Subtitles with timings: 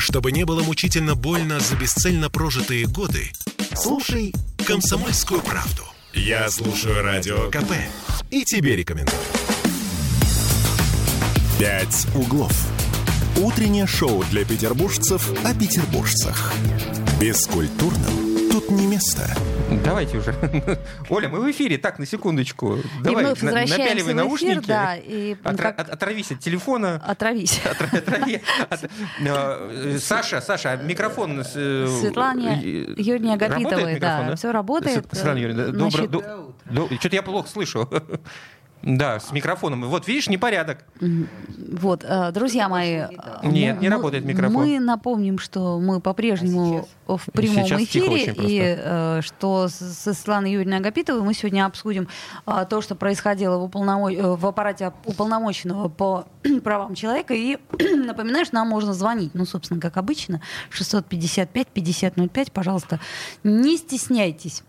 [0.00, 3.30] Чтобы не было мучительно больно за бесцельно прожитые годы,
[3.76, 4.34] слушай
[4.66, 5.82] «Комсомольскую правду».
[6.14, 7.72] Я слушаю Радио КП
[8.30, 9.20] и тебе рекомендую.
[11.58, 12.50] «Пять углов».
[13.36, 16.54] Утреннее шоу для петербуржцев о петербуржцах.
[17.20, 19.22] Бескультурным тут не место.
[19.84, 20.34] Давайте уже.
[21.08, 21.78] Оля, мы в эфире.
[21.78, 22.78] Так, на секундочку.
[23.02, 24.52] Давай, и мы возвращаемся напяливай в наушники.
[24.52, 27.00] эфир, да, и Отра- как- от- Отравись от телефона.
[27.06, 27.60] Отравись.
[27.64, 28.90] Отра- отрави- от-
[29.20, 31.44] э, Саша, Саша, а микрофон...
[31.44, 32.94] с, э, Светлане э,
[33.34, 35.06] Агапитовой, работает микрофон, да, все работает.
[35.12, 37.88] Светлана Юрьевна, да, добро- Значит, до- Что-то я плохо слышу.
[38.82, 39.84] Да, с микрофоном.
[39.84, 40.84] Вот видишь, непорядок.
[41.00, 43.08] Вот, э, друзья мои, э,
[43.42, 44.62] Нет, мы- не работает микрофон.
[44.66, 50.52] Мы напомним, что мы по-прежнему в прямом Сейчас эфире, и э, что с со Светланой
[50.52, 52.08] Юрьевной Агапитовой мы сегодня обсудим
[52.46, 56.24] то, что происходило в, уполномо- в аппарате уполномоченного по
[56.64, 57.34] правам человека.
[57.34, 63.00] И напоминаю, что нам можно звонить, ну, собственно, как обычно, 655-5005, пожалуйста,
[63.44, 64.62] не стесняйтесь.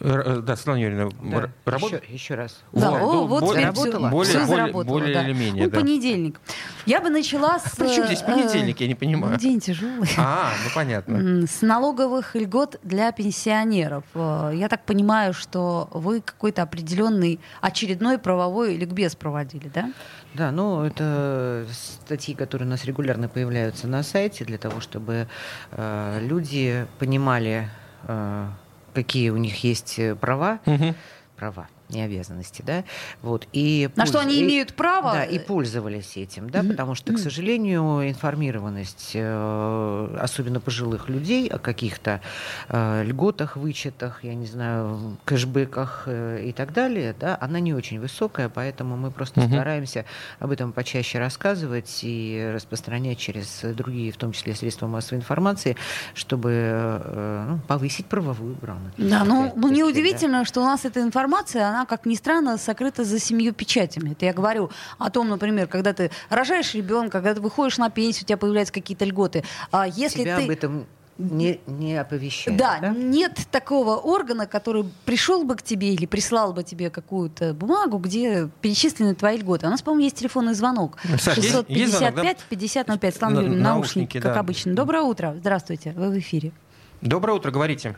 [0.00, 2.04] Э, Да, Светлана Юрьевна, Да, р- работает?
[2.04, 2.62] еще, еще раз.
[2.72, 4.08] Да, Вот, о, вот более- заработала?
[4.08, 5.22] более- более- заработало, более да.
[5.24, 5.78] или менее, Ну, да.
[5.80, 6.40] понедельник.
[6.86, 7.76] Я бы начала с...
[7.76, 9.34] При чем здесь э, понедельник, я не понимаю.
[9.34, 10.08] ну, День тяжелый.
[10.18, 11.46] А, ну понятно.
[11.46, 14.04] С налоговых льгот для пенсионеров.
[14.14, 19.92] Э, Я так понимаю, что вы какой-то определенный очередной правовой ликбез проводили, да?
[20.34, 25.28] Да, ну это статьи, которые у нас регулярно появляются на сайте для того, чтобы
[25.70, 27.68] э, люди понимали,
[28.08, 28.46] э,
[28.94, 30.94] какие у них есть э, права, Мгм.
[31.36, 32.84] права, не обязанности, да,
[33.22, 35.12] вот и На что польз- они и- имеют право?
[35.12, 36.70] Да, и пользовались этим, да, Мгм.
[36.72, 42.20] потому что, к сожалению, информированность, э, особенно пожилых людей, о каких-то
[42.68, 48.00] э, льготах, вычетах, я не знаю, кэшбэках э, и так далее, да, она не очень
[48.00, 49.50] высокая, поэтому мы просто Мгм.
[49.50, 50.04] стараемся
[50.40, 55.76] об этом почаще рассказывать и распространять через другие, в том числе средства массовой информации,
[56.14, 59.10] чтобы э, ну, повысить правовую грамотность.
[59.10, 59.88] Да, ну опять-таки, мне да.
[59.90, 64.12] удивительно, что у нас эта информация, она, как ни странно, сокрыта за семью печатями.
[64.12, 68.24] Это я говорю о том, например, когда ты рожаешь ребенка, когда ты выходишь на пенсию,
[68.24, 69.44] у тебя появляются какие-то льготы.
[69.70, 70.44] А если Тебя ты...
[70.44, 70.86] об этом
[71.18, 72.58] не, не оповещают.
[72.58, 77.98] Да, нет такого органа, который пришел бы к тебе или прислал бы тебе какую-то бумагу,
[77.98, 79.66] где перечислены твои льготы.
[79.66, 80.98] У нас, по-моему, есть телефонный звонок.
[81.18, 82.34] Саш, есть- есть звонок, да?
[82.50, 83.16] 655-5005.
[83.16, 84.40] Слава наушники, наушники, как да.
[84.40, 84.74] обычно.
[84.74, 85.34] Доброе утро.
[85.38, 85.92] Здравствуйте.
[85.96, 86.52] Вы в эфире.
[87.00, 87.94] Доброе утро, говорите.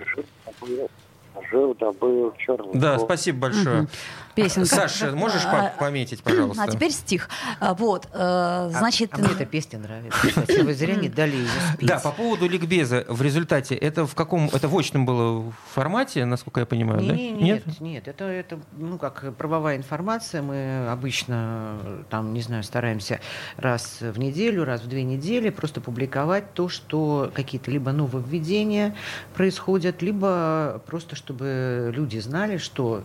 [1.50, 2.74] Жил, добыл, черный.
[2.74, 3.82] Да, спасибо большое.
[3.82, 3.88] Мгм.
[4.34, 4.68] Песенка.
[4.68, 6.62] Саша, можешь А, по- пометить, пожалуйста?
[6.64, 7.28] А теперь стих.
[7.60, 9.10] А, Вот, э, А- значит...
[9.14, 10.18] а, мне эта песня нравится.
[10.26, 11.88] Кстати, вы зря не дали ее спеть.
[11.88, 16.60] Да, по поводу ликбеза в результате, это в каком, это в очном было формате, насколько
[16.60, 17.14] я понимаю, Не- да?
[17.14, 20.42] не- Нет, нет, это, это, ну, как правовая информация.
[20.42, 21.78] Мы обычно,
[22.10, 23.20] там, не знаю, стараемся
[23.56, 28.96] раз в неделю, раз в две недели просто публиковать то, что какие-то либо нововведения
[29.34, 33.02] происходят, либо просто, чтобы люди знали, что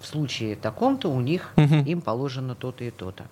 [0.00, 1.80] в случае таком-то у них Мгм.
[1.84, 3.24] им положено то-то и то-то.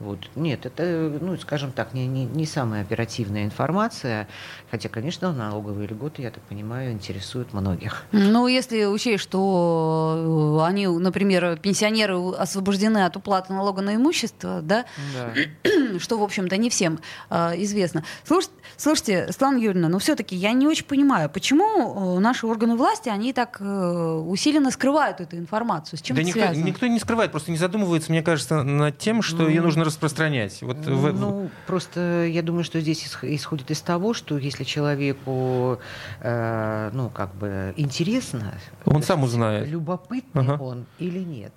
[0.00, 0.18] Вот.
[0.36, 4.28] Нет, это, ну, скажем так, не, не, не самая оперативная информация,
[4.70, 8.04] хотя, конечно, налоговые льготы, я так понимаю, интересуют многих.
[8.12, 14.84] Ну, если учесть, что э, они, например, пенсионеры освобождены от уплаты налога на имущество, да,
[15.14, 15.32] Да.
[15.98, 17.00] что, в общем-то, не всем
[17.30, 18.04] э, известно.
[18.24, 23.08] Слуш- слушайте, Светлана Юрьевна, ну все-таки я не очень понимаю, почему э, наши органы власти,
[23.08, 25.98] они так э, усиленно скрывают эту информацию?
[25.98, 26.64] С чем да это никто, связано?
[26.64, 30.62] никто не скрывает, просто не задумывается, мне кажется, над тем, что Ну, ее нужно распространять.
[30.62, 35.78] Вот в- Ну, просто я думаю, что здесь исх- исходит из того, что если человеку,
[36.20, 38.54] э, ну, как бы интересно,
[38.84, 39.66] Он сам узнает.
[39.68, 40.62] любопытный Ага.
[40.62, 41.52] он или нет.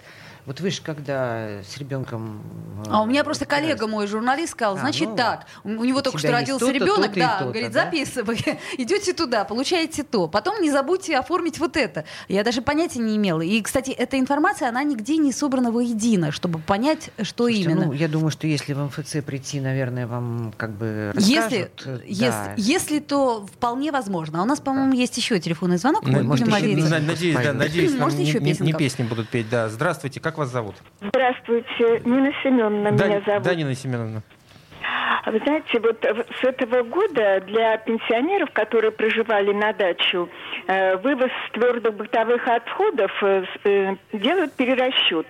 [0.51, 2.41] Вот вы же когда с ребенком...
[2.85, 5.99] э, А у меня просто коллега мой, журналист, сказал, А, значит ну, так, у него
[5.99, 7.83] у только что родился то-то, ребенок, то-то и да, то-то, он говорит, да?
[7.85, 12.03] записывай, идете туда, получаете то, потом не забудьте оформить вот это.
[12.27, 13.39] Я даже понятия не имела.
[13.39, 17.85] И, кстати, эта информация, она нигде не собрана воедино, чтобы понять, что Слушайте, именно.
[17.85, 22.03] ну, я думаю, что если в МФЦ прийти, наверное, вам как бы Если, расскажут.
[22.05, 22.53] если, да.
[22.57, 24.39] если, то вполне возможно.
[24.39, 26.03] А у нас, по-моему, есть еще телефонный звонок.
[26.03, 28.77] Мы может, будем еще надеюсь, да, надеюсь, не, еще не- не песенка?
[28.77, 29.49] песни будут петь.
[29.49, 30.75] Да, здравствуйте, как вас зовут?
[31.01, 33.43] Здравствуйте, Нина Семеновна Да, меня зовут.
[33.43, 34.23] да, Нина Семеновна.
[35.23, 40.29] А Вы знаете, вот с этого года для пенсионеров, которые проживали на дачу,
[40.65, 45.27] э, вывоз твердых бытовых отходов э, э, делают перерасчет.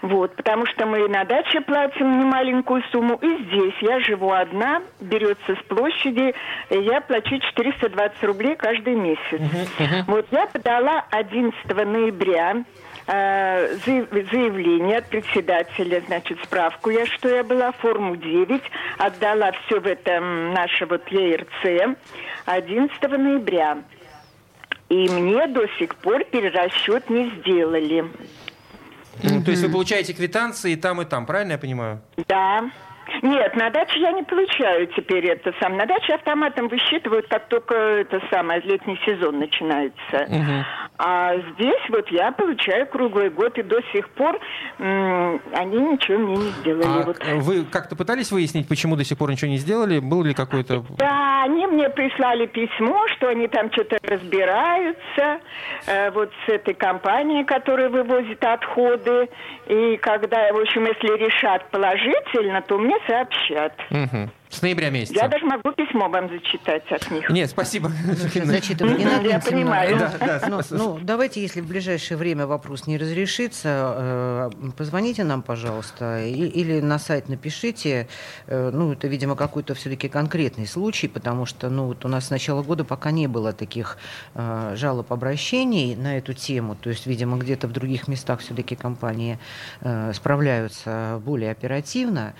[0.00, 5.56] Вот, потому что мы на даче платим немаленькую сумму, и здесь я живу одна, берется
[5.56, 6.34] с площади,
[6.70, 9.42] я плачу 420 рублей каждый месяц.
[10.06, 11.54] Вот я подала 11
[11.86, 12.64] ноября
[13.10, 18.62] э, заявление от председателя, значит, справку я, что я была, форму 9,
[18.98, 21.96] отдала все в этом наше вот ЕРЦ
[22.46, 23.78] 11 ноября.
[24.88, 28.10] И мне до сих пор перерасчет не сделали.
[29.22, 29.44] Mm-hmm.
[29.44, 32.00] То есть вы получаете квитанции и там, и там, правильно я понимаю?
[32.28, 32.70] Да.
[33.22, 35.76] Нет, на даче я не получаю теперь это сам.
[35.76, 40.26] На даче автоматом высчитывают, как только это самое летний сезон начинается.
[40.28, 40.64] Угу.
[40.98, 44.38] А здесь вот я получаю круглый год, и до сих пор
[44.78, 47.00] м- они ничего мне не сделали.
[47.00, 47.18] А вот.
[47.24, 49.98] Вы как-то пытались выяснить, почему до сих пор ничего не сделали?
[49.98, 50.84] Был ли какой-то...
[50.98, 55.40] Да, они мне прислали письмо, что они там что-то разбираются,
[55.86, 59.28] э, вот с этой компанией, которая вывозит отходы.
[59.68, 63.72] И когда, в общем, если решат положительно, то мне сообщат.
[63.90, 64.30] Угу.
[64.50, 65.14] С ноября месяца.
[65.14, 67.30] Я даже могу письмо вам зачитать от них.
[67.30, 67.92] Нет, спасибо.
[68.34, 69.28] Зачитывать не надо.
[69.28, 69.96] Я понимаю.
[69.96, 75.42] Да, да, ну, ну, давайте, если в ближайшее время вопрос не разрешится, э, позвоните нам,
[75.42, 78.08] пожалуйста, или на сайт напишите.
[78.48, 82.30] Э, ну, это, видимо, какой-то все-таки конкретный случай, потому что, ну, вот у нас с
[82.30, 83.98] начала года пока не было таких
[84.34, 86.74] э, жалоб, обращений на эту тему.
[86.74, 89.38] То есть, видимо, где-то в других местах все-таки компании
[90.12, 92.34] справляются более оперативно.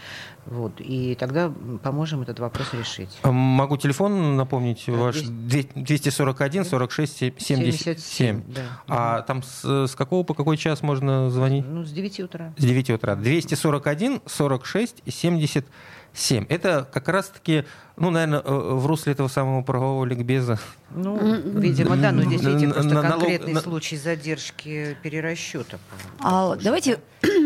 [0.46, 1.52] Вот, и тогда
[2.00, 3.10] поможем этот вопрос решить.
[3.20, 7.72] А могу телефон напомнить ваш 241 46 77.
[7.72, 8.62] 77 да.
[8.88, 11.66] А там с, с какого по какой час можно звонить?
[11.68, 12.54] Ну, с 9 утра.
[12.56, 13.16] С 9 утра.
[13.16, 15.66] 241 46 70
[16.14, 16.46] 7.
[16.48, 17.64] Это как раз-таки,
[17.96, 20.58] ну, наверное, э, в русле этого самого правового ликбеза.
[20.94, 23.64] Ну, видимо, да, но здесь, видите, просто на, конкретный налог...
[23.64, 25.78] случай задержки перерасчета.
[26.20, 26.98] А, давайте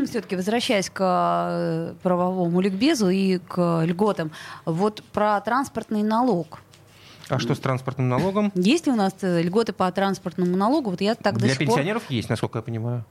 [0.07, 4.31] все-таки возвращаясь к э, правовому ликбезу и к льготам.
[4.65, 6.61] Вот про транспортный налог.
[7.29, 8.53] А что с транспортным налогом?
[8.55, 10.91] Есть ли у нас э, льготы по транспортному налогу?
[10.91, 12.13] Вот я так Для пенсионеров пор...
[12.13, 13.05] есть, насколько я понимаю.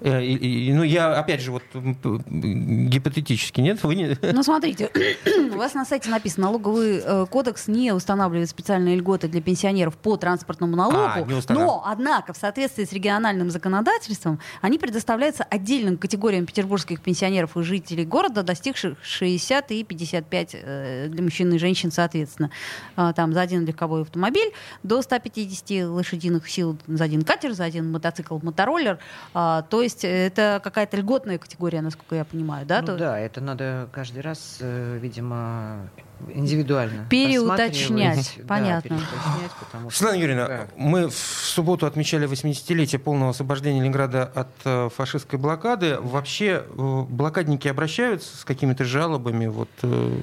[0.00, 3.82] Э, ну, я, опять же, вот гипотетически, нет?
[3.82, 4.16] Вы не...
[4.40, 4.90] Ну, смотрите,
[5.52, 10.16] у вас на сайте написано, налоговый э, кодекс не устанавливает специальные льготы для пенсионеров по
[10.16, 17.02] транспортному налогу, а, но, однако, в соответствии с региональным законодательством, они предоставляются отдельным категориям петербургских
[17.02, 22.50] пенсионеров и жителей города, достигших 60 и 55 э, для мужчин и женщин, соответственно.
[22.96, 24.52] А, там за один легковой автомобиль
[24.82, 28.98] до 150 лошадиных сил за один катер, за один мотоцикл, мотороллер.
[29.34, 32.80] А, то есть есть это какая-то льготная категория, насколько я понимаю, да?
[32.80, 32.96] Ну, то...
[32.96, 35.88] Да, это надо каждый раз, э, видимо,
[36.32, 37.06] индивидуально.
[37.08, 38.90] Переуточнять, понятно.
[38.90, 39.98] Да, переуточнять, потому что...
[39.98, 40.66] Светлана Юрьевна, да.
[40.76, 45.98] мы в субботу отмечали 80-летие полного освобождения Ленинграда от э, фашистской блокады.
[46.00, 49.46] Вообще э, блокадники обращаются с какими-то жалобами?
[49.46, 50.18] Вот, э,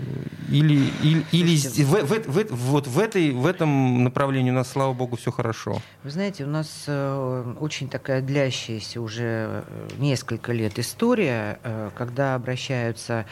[0.50, 4.94] или или, или в, в, в, вот в, этой, в этом направлении у нас, слава
[4.94, 5.82] богу, все хорошо?
[6.04, 9.64] Вы знаете, у нас очень такая длящаяся уже
[9.98, 11.60] несколько лет история,
[11.96, 13.26] когда обращаются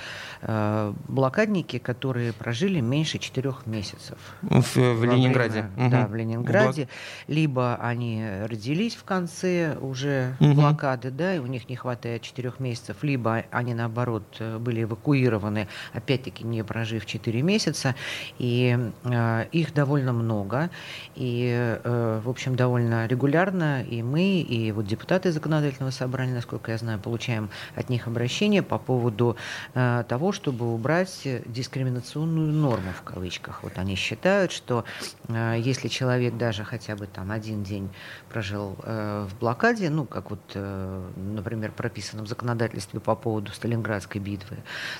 [1.07, 4.17] блокадники, которые проживают прожили меньше четырех месяцев.
[4.41, 5.63] В, в Ленинграде.
[5.75, 5.89] Время, угу.
[5.89, 6.83] Да, в Ленинграде.
[6.83, 6.89] Блок...
[7.27, 10.53] Либо они родились в конце уже угу.
[10.53, 16.45] блокады, да, и у них не хватает четырех месяцев, либо они, наоборот, были эвакуированы, опять-таки
[16.45, 17.93] не прожив четыре месяца.
[18.39, 20.69] И э, их довольно много.
[21.15, 21.51] И,
[21.83, 26.99] э, в общем, довольно регулярно и мы, и вот депутаты законодательного собрания, насколько я знаю,
[26.99, 29.35] получаем от них обращения по поводу
[29.73, 33.63] э, того, чтобы убрать дискриминационную законную норму в кавычках.
[33.63, 34.83] Вот они считают, что
[35.27, 37.89] э, если человек даже хотя бы там один день
[38.29, 44.21] прожил э, в блокаде, ну как вот, э, например, прописано в законодательстве по поводу Сталинградской
[44.21, 44.57] битвы,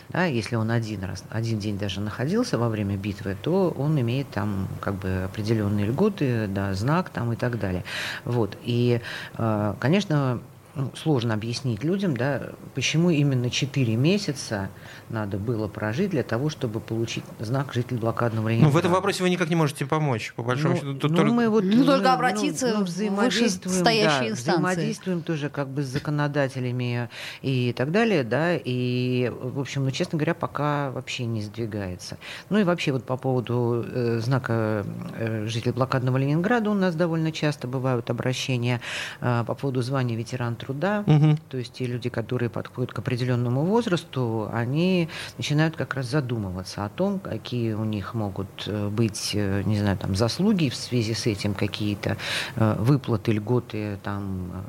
[0.09, 4.29] да, если он один раз, один день даже находился во время битвы, то он имеет
[4.31, 7.83] там как бы определенные льготы, да, знак там и так далее.
[8.25, 8.57] Вот.
[8.63, 9.01] И,
[9.37, 10.39] э, конечно,
[10.75, 14.69] ну, сложно объяснить людям, да, почему именно 4 месяца
[15.09, 18.73] надо было прожить для того, чтобы получить знак житель блокадного Ленинграда.
[18.73, 20.91] Ну, в этом вопросе вы никак не можете помочь, по большому ну, счету.
[20.93, 21.31] Ну, только...
[21.31, 24.31] Мы вот, ну, только обратиться ну, ну, взаимодействуем, да, инстанции.
[24.31, 27.09] взаимодействуем тоже как бы с законодателями
[27.41, 32.17] и так далее, да, и, в общем, ну, честно говоря, пока вообще не сдвигается.
[32.49, 34.85] Ну и вообще вот по поводу э, знака
[35.17, 38.81] э, житель блокадного Ленинграда у нас довольно часто бывают обращения
[39.21, 41.37] э, по поводу звания ветеран труда, угу.
[41.49, 46.89] то есть те люди, которые подходят к определенному возрасту, они начинают как раз задумываться о
[46.89, 51.27] том, какие у них могут э, быть, э, не знаю, там заслуги в связи с
[51.27, 52.17] этим, какие-то
[52.55, 54.65] э, выплаты, льготы, там,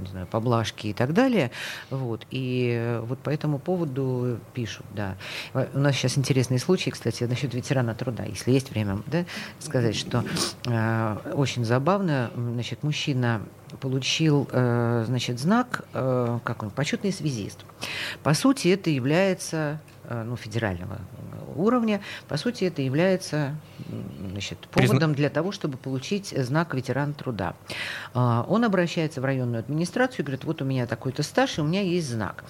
[0.00, 1.50] не знаю, поблажки и так далее.
[1.90, 2.26] Вот.
[2.30, 5.16] И вот по этому поводу пишут, да.
[5.74, 9.24] У нас сейчас интересный случай, кстати, насчет ветерана труда, если есть время, да,
[9.58, 10.24] сказать, что
[10.66, 13.42] э, очень забавно, значит, мужчина
[13.80, 17.64] получил, э, значит, знак, э, как он, почетный связист.
[18.22, 20.98] По сути, это является э, ну, федерального
[21.56, 23.56] уровня, по сути, это является
[24.30, 27.54] значит, поводом для того, чтобы получить знак ветерана труда.
[28.14, 31.64] А, он обращается в районную администрацию и говорит, вот у меня такой-то стаж, и у
[31.64, 32.44] меня есть знак.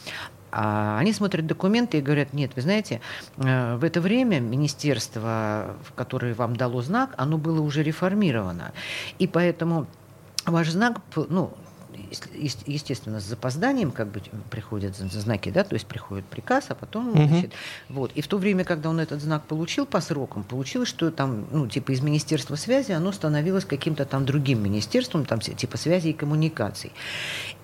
[0.52, 3.00] А они смотрят документы и говорят, нет, вы знаете,
[3.36, 8.72] э, в это время министерство, которое вам дало знак, оно было уже реформировано.
[9.18, 9.86] И поэтому
[10.46, 11.52] ваш знак, ну,
[12.66, 17.28] естественно, с запозданием как бы приходят знаки, да, то есть приходит приказ, а потом, угу.
[17.28, 17.52] значит,
[17.88, 18.12] вот.
[18.14, 21.66] И в то время, когда он этот знак получил по срокам, получилось, что там, ну,
[21.66, 26.92] типа из Министерства связи оно становилось каким-то там другим министерством, там, типа связи и коммуникаций.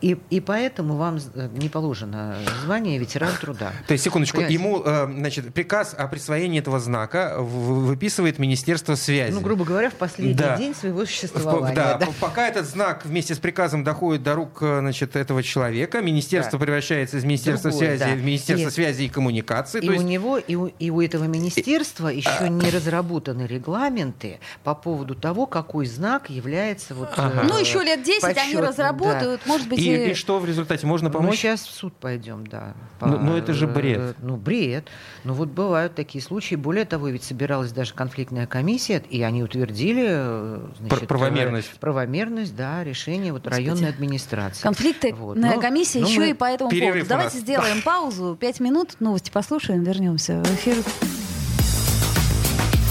[0.00, 1.18] И, и поэтому вам
[1.52, 3.72] не положено звание ветеран труда.
[3.86, 4.54] То есть, секундочку, Понимаете?
[4.54, 9.32] ему, э, значит, приказ о присвоении этого знака выписывает Министерство связи.
[9.32, 10.56] Ну, грубо говоря, в последний да.
[10.56, 11.74] день своего существования.
[11.74, 11.98] Да.
[11.98, 16.00] да, пока этот знак вместе с приказом доходит до рук э, значит, этого человека.
[16.00, 16.64] Министерство да.
[16.64, 18.16] превращается из Министерства Другое, связи да.
[18.16, 19.80] в Министерство и, связи и коммуникации.
[19.80, 20.04] И у есть...
[20.04, 22.18] него, и у, и у этого министерства и...
[22.18, 22.48] еще а...
[22.48, 27.08] не разработаны регламенты по поводу того, какой знак является вот.
[27.16, 27.42] Ага.
[27.42, 29.50] Э, ну еще лет 10 они разработают, да.
[29.50, 29.80] может быть.
[29.80, 31.30] И, и что в результате можно помочь?
[31.30, 32.74] Мы сейчас в суд пойдем, да.
[32.98, 33.98] По, ну, ну это же бред.
[33.98, 34.88] Э, ну бред.
[35.24, 36.54] Ну вот бывают такие случаи.
[36.54, 41.78] Более того, ведь собиралась даже конфликтная комиссия, и они утвердили э, значит, правомерность.
[41.80, 44.25] Правомерность, да, решение вот районной администрации.
[44.62, 45.36] Конфликтная вот.
[45.36, 47.06] ну, комиссия ну, еще и по этому поводу.
[47.06, 50.76] Давайте сделаем паузу, пять минут, новости послушаем, вернемся в эфир.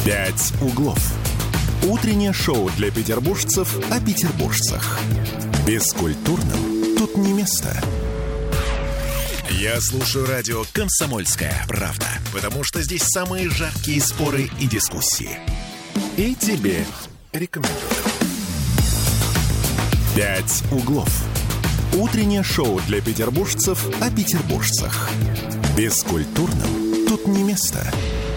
[0.05, 0.99] «Пять углов».
[1.83, 4.99] Утреннее шоу для петербуржцев о петербуржцах.
[5.67, 7.75] Бескультурным тут не место.
[9.49, 15.39] Я слушаю радио «Комсомольская правда», потому что здесь самые жаркие споры и дискуссии.
[16.17, 16.85] И тебе
[17.31, 18.24] рекомендую.
[20.15, 21.09] «Пять углов».
[21.93, 25.09] Утреннее шоу для петербуржцев о петербуржцах.
[25.77, 27.79] Бескультурным тут не место.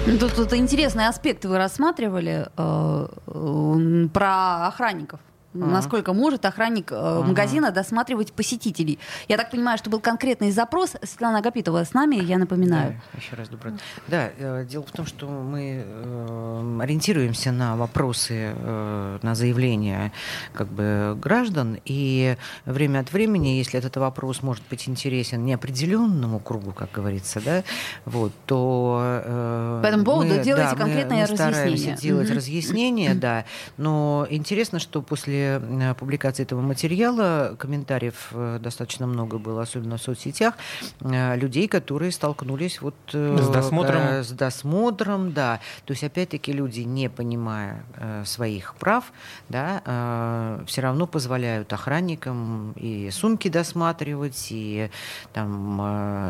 [0.05, 5.21] Ну, тут, тут интересные аспекты вы рассматривали э, э, про охранников
[5.55, 5.67] ага.
[5.67, 7.27] насколько может охранник э, ага.
[7.27, 8.99] магазина досматривать посетителей.
[9.29, 10.95] Я так понимаю, что был конкретный запрос.
[11.03, 13.01] Светлана Агапитова с нами, я напоминаю.
[13.13, 13.75] Да, еще раз добрый
[14.07, 20.13] Да, э, дело в том, что мы э, ориентируемся на вопросы, э, на заявления
[20.53, 26.73] как бы граждан, и время от времени, если этот вопрос может быть интересен неопределенному кругу,
[26.73, 27.65] как говорится, да,
[28.05, 31.97] вот, то э, по этому поводу мы, делаете да, конкретное мы, мы разъяснение.
[31.97, 32.35] делать mm-hmm.
[32.35, 33.45] разъяснение, да,
[33.77, 40.03] но интересно, что после Э, публикации этого материала комментариев э, достаточно много было, особенно в
[40.03, 40.55] соцсетях,
[41.01, 44.01] э, людей, которые столкнулись вот с досмотром.
[44.01, 45.61] Да, с досмотром, да.
[45.85, 47.85] То есть, опять-таки, люди, не понимая
[48.25, 49.13] своих прав,
[49.49, 54.91] да, все равно позволяют охранникам и сумки досматривать, и
[55.33, 55.81] там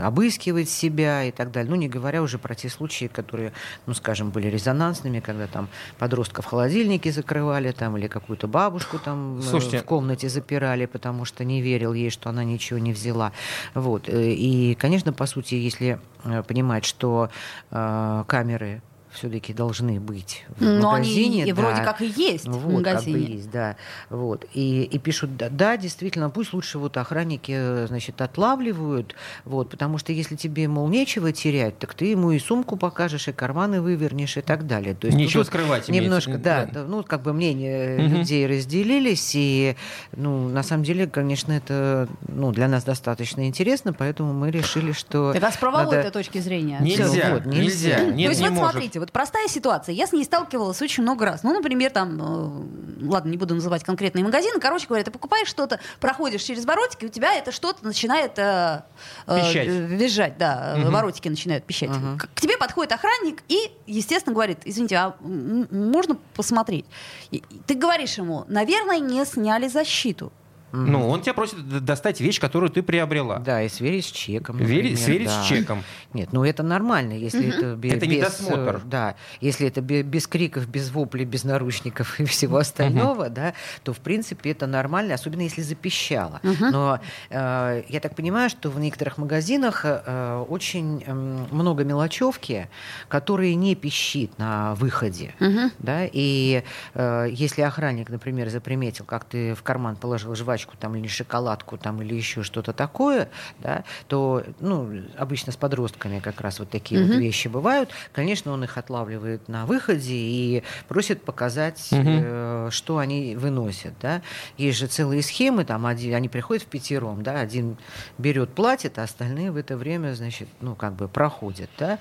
[0.05, 1.71] обыскивать себя и так далее.
[1.71, 3.53] Ну, не говоря уже про те случаи, которые,
[3.87, 9.39] ну, скажем, были резонансными, когда там подростков в холодильнике закрывали там, или какую-то бабушку там
[9.39, 9.79] э, Слушайте.
[9.79, 13.33] в комнате запирали, потому что не верил ей, что она ничего не взяла.
[13.75, 14.09] Вот.
[14.09, 17.31] Э, и, конечно, по сути, если э, понимать, что
[17.71, 21.43] камеры все-таки должны быть в Но магазине.
[21.43, 21.63] они и да.
[21.63, 23.19] вроде как и есть вот, в магазине.
[23.19, 23.77] Как бы есть, да.
[24.11, 24.47] Вот.
[24.55, 30.13] И, и пишут, да, да, действительно, пусть лучше вот охранники, значит, отлавливают, вот, потому что
[30.13, 34.41] если тебе, мол, нечего терять, так ты ему и сумку покажешь, и карманы вывернешь, и
[34.41, 34.95] так далее.
[34.95, 38.19] То есть, Ничего скрывать Немножко, да, да, ну, как бы мнения угу.
[38.19, 39.77] людей разделились, и,
[40.13, 45.33] ну, на самом деле, конечно, это, ну, для нас достаточно интересно, поэтому мы решили, что...
[45.33, 46.79] Это с правовой точки зрения.
[46.81, 48.01] Нельзя, вот, нельзя.
[48.05, 48.73] Нет, То есть, не вот может.
[48.73, 49.95] смотрите, вот простая ситуация.
[49.95, 51.43] Я с ней сталкивалась очень много раз.
[51.43, 54.61] Ну, например, там, э, ладно, не буду называть конкретные магазины.
[54.61, 58.83] Короче говоря, ты покупаешь что-то, проходишь через воротики, у тебя это что-то начинает э,
[59.27, 60.91] э, визжать, да, угу.
[60.91, 61.91] воротики начинают пищать.
[61.91, 62.19] Угу.
[62.19, 66.85] К, к тебе подходит охранник и, естественно, говорит, извините, а можно посмотреть?
[67.31, 70.33] И, ты говоришь ему, наверное, не сняли защиту.
[70.73, 70.87] Mm-hmm.
[70.87, 73.39] Ну, он тебя просит достать вещь, которую ты приобрела.
[73.39, 74.59] Да, и сверить с чеком.
[74.59, 75.43] Например, сверить да.
[75.43, 75.83] с чеком.
[76.13, 77.57] Нет, ну это нормально, если mm-hmm.
[77.57, 77.93] это без...
[77.95, 78.77] Это не досмотр.
[78.77, 83.35] Э, да, если это без криков, без воплей, без наручников и всего остального, mm-hmm.
[83.35, 86.41] да, то в принципе это нормально, особенно если запищало.
[86.43, 86.71] Mm-hmm.
[86.71, 91.13] Но э, я так понимаю, что в некоторых магазинах э, очень э,
[91.51, 92.69] много мелочевки,
[93.09, 95.35] которые не пищит на выходе.
[95.41, 95.71] Mm-hmm.
[95.79, 96.63] Да, и
[96.95, 101.79] э, если охранник, например, заприметил, как ты в карман положил жвачку, жвачку там, или шоколадку
[101.79, 103.29] там, или еще что-то такое,
[103.61, 107.13] да, то ну, обычно с подростками как раз вот такие угу.
[107.13, 107.91] вот вещи бывают.
[108.13, 112.03] Конечно, он их отлавливает на выходе и просит показать, угу.
[112.05, 113.95] э, что они выносят.
[114.01, 114.23] Да.
[114.57, 117.77] Есть же целые схемы, там один, они приходят в пятером, да, один
[118.19, 121.71] берет, платит, а остальные в это время, значит, ну, как бы проходят.
[121.79, 121.99] Да.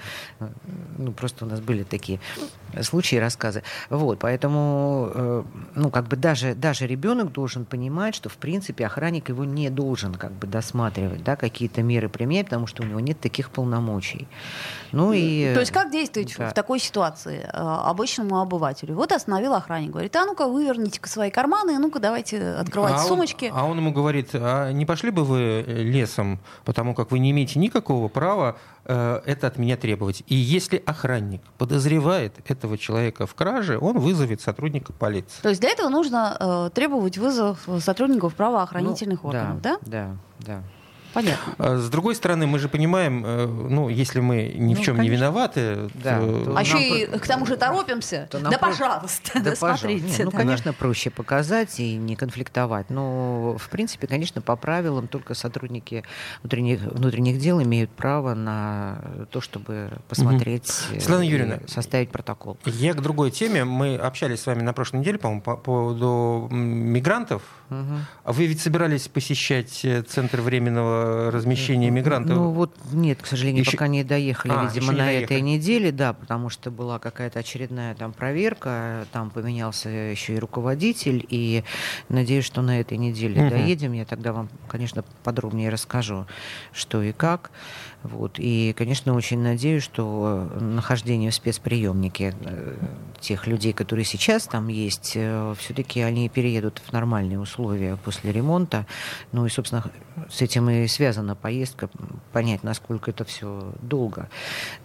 [0.98, 2.20] Ну, просто у нас были такие
[2.82, 3.64] случаи, рассказы.
[3.90, 5.44] Вот, поэтому, э,
[5.76, 10.16] ну, как бы даже, даже ребенок должен понимать, что, в принципе, охранник его не должен
[10.16, 14.26] как бы досматривать, да, какие-то меры применять, потому что у него нет таких полномочий.
[14.92, 15.54] Ну и...
[15.54, 16.50] То есть как действовать да.
[16.50, 18.96] в такой ситуации э, обычному обывателю?
[18.96, 23.46] Вот остановил охранник, говорит, а ну-ка выверните свои карманы, ну-ка давайте открывать а сумочки.
[23.54, 27.32] Он, а он ему говорит, а не пошли бы вы лесом, потому как вы не
[27.32, 30.24] имеете никакого права э, это от меня требовать.
[30.28, 35.42] И если охранник подозревает этого человека в краже, он вызовет сотрудника полиции.
[35.42, 39.78] То есть для этого нужно э, требовать вызов сотрудников правоохранительных ну, органов, да?
[39.82, 40.46] Да, да.
[40.46, 40.64] да.
[41.14, 41.56] Понятно.
[41.58, 44.96] А, с другой стороны, мы же понимаем, э, ну, если мы ни в ну, чем
[44.98, 45.02] конечно.
[45.02, 46.54] не виноваты, да, то...
[46.56, 48.28] А еще и к тому же торопимся.
[48.30, 48.70] То да, про...
[48.70, 50.06] пожалуйста, да, да смотрите.
[50.06, 52.90] Нет, ну, конечно, проще показать и не конфликтовать.
[52.90, 56.04] Но, в принципе, конечно, по правилам только сотрудники
[56.42, 61.00] внутренних, внутренних дел имеют право на то, чтобы посмотреть угу.
[61.00, 62.58] Светлана Юрьевна, составить протокол.
[62.66, 63.64] Я к другой теме.
[63.64, 67.42] Мы общались с вами на прошлой неделе, по-моему, по поводу мигрантов.
[67.70, 68.34] Угу.
[68.34, 72.38] Вы ведь собирались посещать э, Центр временного размещения мигрантов?
[72.38, 73.72] Ну вот нет, к сожалению, еще...
[73.72, 75.24] пока не доехали, а, видимо, на доехали.
[75.24, 81.26] этой неделе, да, потому что была какая-то очередная там проверка, там поменялся еще и руководитель,
[81.28, 81.66] и
[82.08, 83.50] надеюсь, что на этой неделе угу.
[83.50, 83.92] доедем.
[83.92, 86.26] Я тогда вам, конечно, подробнее расскажу,
[86.72, 87.52] что и как.
[88.04, 88.36] Вот.
[88.38, 92.78] И, конечно, очень надеюсь, что нахождение в спецприемнике э,
[93.20, 97.57] тех людей, которые сейчас там есть, э, все-таки они переедут в нормальные условия
[98.04, 98.86] после ремонта.
[99.32, 99.84] Ну и, собственно,
[100.30, 101.90] с этим и связана поездка,
[102.32, 104.30] понять, насколько это все долго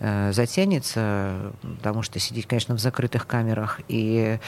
[0.00, 4.38] э, затянется, потому что сидеть, конечно, в закрытых камерах и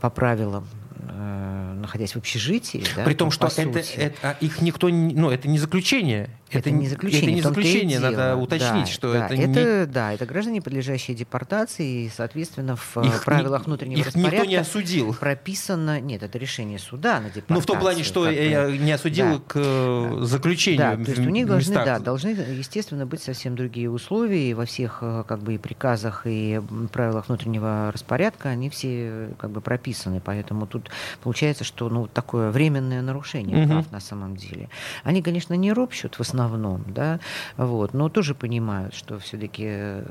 [0.00, 0.66] по правилам
[1.12, 2.84] э, находясь в общежитии.
[2.96, 6.30] Да, При том, что это, это, а их никто, ну, это не заключение.
[6.50, 7.26] Это, это не заключение.
[7.26, 9.86] Это не заключение, надо уточнить, да, что да, это, это не...
[9.86, 14.50] Да, это граждане, подлежащие депортации, и, соответственно, в э, их правилах внутреннего их распорядка никто
[14.50, 15.14] не осудил.
[15.14, 16.00] прописано...
[16.00, 17.54] Нет, это решение суда на депортацию.
[17.54, 21.10] Ну, в том плане, что я бы, не осудил да, к э, заключению Да, то
[21.10, 25.22] есть у них должны, да, должны, естественно, быть совсем другие условия, и во всех э,
[25.28, 26.60] как бы и приказах, и
[26.92, 30.90] правилах внутреннего распорядка они все как бы прописаны, поэтому тут
[31.22, 33.68] получается, что ну, такое временное нарушение угу.
[33.68, 34.68] прав на самом деле.
[35.04, 37.20] Они, конечно, не ропщут в основном, да,
[37.56, 40.04] вот, но тоже понимают, что все-таки э,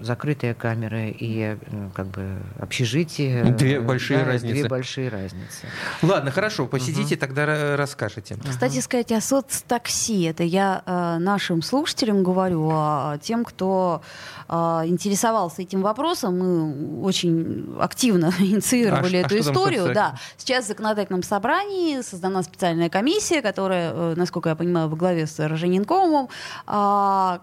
[0.00, 3.44] закрытые камеры и э, как бы общежитие...
[3.44, 4.54] Две э, большие да, разницы.
[4.54, 5.66] Две большие разницы.
[6.02, 7.20] Ладно, хорошо, посидите, угу.
[7.20, 8.36] тогда расскажете.
[8.48, 8.82] Кстати угу.
[8.82, 14.02] сказать о соцтакси, это я э, нашим слушателям говорю, а тем, кто
[14.48, 14.54] э,
[14.86, 19.94] интересовался этим вопросом, мы очень активно инициировали а, эту а историю.
[19.94, 25.26] Да, сейчас в законодательном собрании создана специальная комиссия, которая, э, насколько я понимаю, во главе
[25.26, 26.28] с Рожененковым,
[26.66, 27.40] а,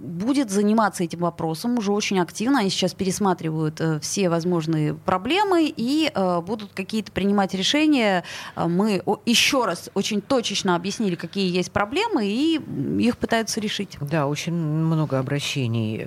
[0.00, 2.60] будет заниматься этим вопросом уже очень активно.
[2.60, 8.24] Они сейчас пересматривают э, все возможные проблемы и э, будут какие-то принимать решения.
[8.56, 12.60] Э, мы еще раз очень точечно объяснили, какие есть проблемы, и
[12.98, 13.98] их пытаются решить.
[14.00, 16.00] Да, очень много обращений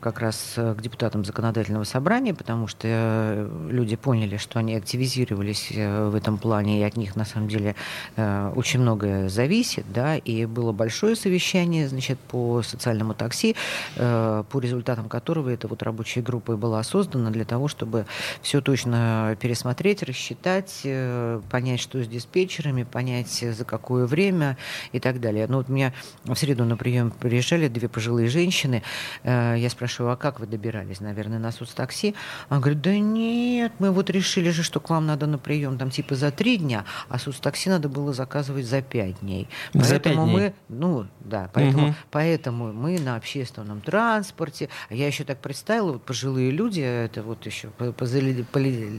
[0.00, 6.38] как раз к депутатам законодательного собрания, потому что люди поняли, что они активизировались в этом
[6.38, 7.76] плане, и от них на самом деле
[8.16, 13.54] очень многое зависит, да, и было большое совещание, значит, по социальному социальному такси,
[13.96, 18.06] э, по результатам которого эта вот рабочая группа и была создана для того, чтобы
[18.42, 24.56] все точно пересмотреть, рассчитать, э, понять, что с диспетчерами, понять, за какое время
[24.92, 25.46] и так далее.
[25.48, 25.92] Ну вот у меня
[26.24, 28.82] в среду на прием приезжали две пожилые женщины.
[29.22, 32.14] Э, я спрашиваю, а как вы добирались, наверное, на соцтакси?
[32.48, 35.90] Она говорит, да нет, мы вот решили же, что к вам надо на прием там
[35.90, 39.48] типа за три дня, а соцтакси надо было заказывать за пять дней.
[39.72, 41.94] За поэтому мы, ну да, поэтому, угу.
[42.10, 44.68] поэтому мы на общественном транспорте.
[44.90, 47.70] А я еще так представила, вот пожилые люди, это вот еще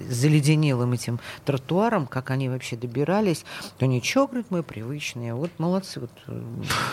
[0.10, 3.46] заледенелым этим тротуарам, как они вообще добирались,
[3.78, 5.34] то ничего, говорит, мы привычные.
[5.34, 6.00] Вот молодцы.
[6.00, 6.12] Вот.
[6.28, 6.42] Э,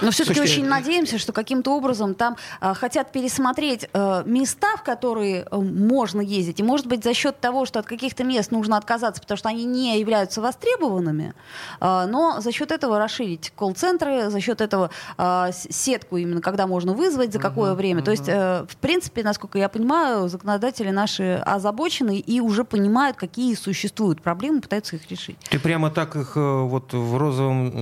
[0.02, 5.46] Но все-таки очень надеемся, что каким-то образом там э, хотят пересмотреть э, места, в которые
[5.50, 6.60] э, можно ездить.
[6.60, 9.64] И, может быть, за счет того, что от каких-то мест нужно отказаться, потому что они
[9.64, 11.34] не являются востребованными,
[11.80, 16.91] э, но за счет этого расширить колл-центры, за счет этого э, сетку именно, когда можно
[16.92, 18.02] можно вызвать, за какое время.
[18.02, 23.54] То есть, э, в принципе, насколько я понимаю, законодатели наши озабочены и уже понимают, какие
[23.54, 25.36] существуют проблемы, пытаются их решить.
[25.50, 27.72] Ты прямо так их э, вот в розовом...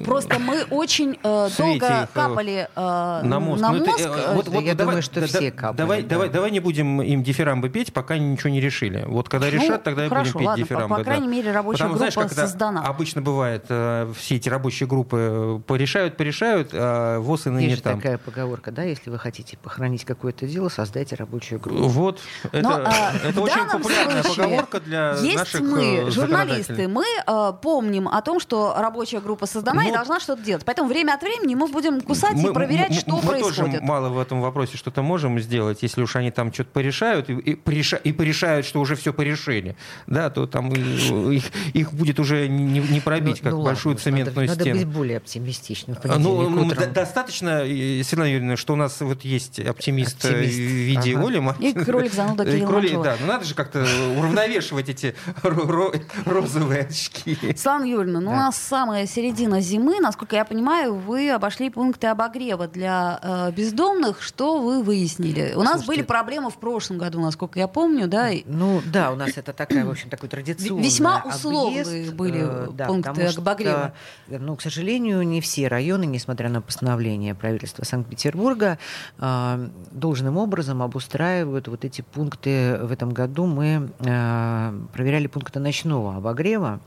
[0.00, 3.62] э, Просто мы очень э, Свете их, долго э, капали э, на мозг.
[3.62, 5.76] на Ну, ты, мозг, э, э, вот- вот я давай- думаю, что да- все капали,
[5.76, 6.08] Давай, да.
[6.08, 9.04] давай, давай не будем им дифирамбы петь, пока ничего не решили.
[9.06, 10.96] Вот когда Ну, решат, тогда и хорошо, будем петь ладно, по- дифирамбы.
[10.96, 11.32] по крайней да.
[11.32, 12.82] мере, рабочая Потому, знаешь, группа когда создана.
[12.82, 17.96] Обычно бывает, э, все эти рабочие группы э, порешают, порешают, а ВОЗ и ныне там.
[18.00, 21.88] такая поговорка, да, если вы хотите похоронить какое-то дело, создайте рабочую группу.
[21.88, 22.20] Вот,
[22.52, 27.04] это, Но, а, это очень популярная случае поговорка для Есть наших мы, э, журналисты, мы
[27.26, 30.64] э, помним о том, что рабочая группа создана и Ну, должна что-то делать.
[30.64, 33.56] Поэтому время от времени мы будем кусать и Мы- проверять, мы- что мы происходит.
[33.56, 37.34] тоже мало в этом вопросе что-то можем сделать, если уж они там что-то порешают и,
[37.34, 39.76] и, пореша- и порешают, что уже все порешили,
[40.06, 44.02] да, то там и- их, их будет уже не, не пробить, как Ну, большую ладно,
[44.04, 44.76] цементную надо, стену.
[44.76, 45.96] Надо быть более оптимистичным.
[46.04, 46.78] А, Ну, ну, утром.
[46.84, 47.62] до- достаточно,
[48.08, 50.54] Светлана Юрьевна, что у нас вот есть оптимист, э, Оптимист.
[50.56, 51.26] в виде Ага.
[51.26, 51.70] Оли Маркиной.
[51.70, 53.02] И кролик зануда И Кирилл кролик.
[53.02, 53.86] Да, ну надо же как-то
[54.18, 57.36] уравновешивать эти ро- ро- розовые очки.
[57.36, 60.00] Светлана Юрьевна, ну, у нас самая середина зимы.
[60.00, 64.22] Насколько я понимаю, вы обошли пункты обогрева для э, бездомных.
[64.22, 65.52] Что вы выяснили?
[65.54, 68.30] У нас Слушайте, были проблемы в прошлом году, насколько я помню, да?
[68.46, 72.86] Ну да, у нас это такая, в общем, такой традиционный Весьма объезд, условные были э,
[72.86, 73.92] пункты обогрева.
[74.28, 78.78] э, Ну, к сожалению, не все районы, несмотря на постановление правительства Санкт-Петербурга,
[79.18, 82.78] э, должным образом обустраивают вот эти пункты.
[82.80, 86.80] В этом году мы э, проверяли пункты ночного обогрева.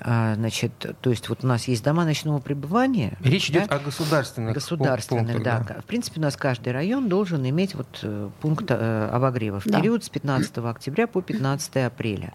[0.00, 3.16] Э, Значит, то есть вот у нас есть дома ночного пребывания.
[3.22, 5.80] Речь да, идет о государственных государственных, пунктах, да.
[5.80, 8.04] В принципе, у нас каждый район должен иметь вот
[8.40, 9.78] пункт обогрева в Да.
[9.78, 12.32] период с 15 октября по 15 апреля.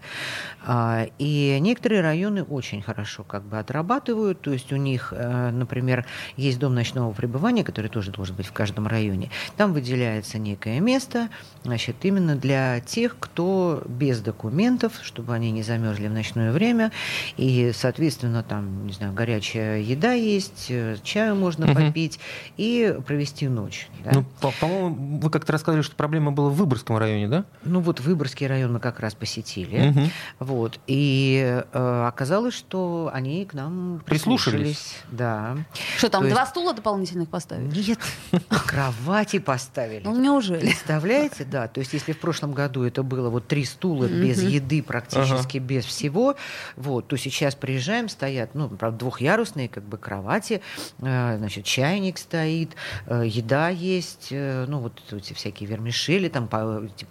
[1.18, 6.74] И некоторые районы очень хорошо как бы отрабатывают, то есть у них, например, есть дом
[6.74, 9.30] ночного пребывания, который тоже должен быть в каждом районе.
[9.56, 11.28] Там выделяется некое место,
[11.64, 16.92] значит, именно для тех, кто без документов, чтобы они не замерзли в ночное время,
[17.36, 21.74] и, соответственно, там, не знаю, горячая еда есть, э, чаю можно Мгм.
[21.86, 22.18] попить
[22.56, 23.88] и провести ночь.
[24.04, 24.10] да.
[24.14, 27.44] Ну, по- по-моему, вы как-то рассказывали, что проблема была в Выборгском районе, да?
[27.64, 29.88] Ну вот Выборгский район мы как раз посетили.
[29.90, 30.10] Мгм.
[30.38, 30.78] Вот.
[30.86, 34.52] И э, оказалось, что они к нам Прислушались.
[34.60, 34.96] прислушались.
[35.10, 35.56] Да.
[35.96, 37.68] Что там, То есть- два стула дополнительных поставили?
[37.88, 37.97] Нет,
[38.66, 40.02] кровати поставили.
[40.04, 40.60] Ну, неужели?
[40.60, 41.68] Представляете, да.
[41.68, 44.48] То есть, если в прошлом году это было вот три стула без Мгм.
[44.48, 46.36] еды, практически без всего,
[46.76, 50.60] вот, то сейчас приезжаем, стоят, ну, правда, двухъярусные как бы кровати,
[51.00, 52.72] э, значит, чайник стоит,
[53.06, 56.48] э, еда есть, э, ну, вот эти всякие вермишели, там